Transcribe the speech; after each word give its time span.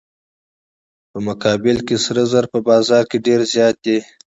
په 1.11 1.17
مقابل 1.27 1.77
کې 1.87 1.95
سره 2.05 2.21
زر 2.31 2.45
په 2.53 2.59
بازار 2.69 3.03
کې 3.09 3.17
ډیر 3.27 3.39
زیات 3.53 3.75
دي. 3.85 3.99